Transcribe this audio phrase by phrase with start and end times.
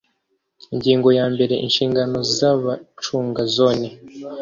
[0.73, 3.87] Ingingo ya mbere Inshingano z abacunga Zone